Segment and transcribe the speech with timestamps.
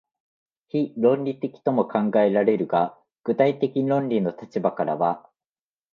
[0.69, 5.29] 非論理的とも考えられるが、具体的論理の立場からは、